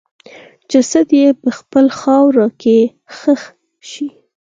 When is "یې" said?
1.21-1.27